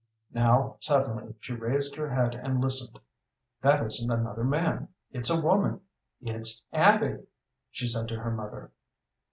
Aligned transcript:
Now, 0.33 0.77
suddenly, 0.79 1.35
she 1.41 1.53
raised 1.53 1.95
her 1.95 2.09
head 2.09 2.33
and 2.33 2.59
listened. 2.59 2.99
"That 3.61 3.85
isn't 3.85 4.09
another 4.11 4.43
man, 4.43 4.87
it's 5.11 5.29
a 5.29 5.39
woman 5.39 5.81
it's 6.23 6.63
Abby," 6.73 7.19
she 7.69 7.85
said 7.85 8.07
to 8.07 8.15
her 8.21 8.31
mother. 8.31 8.71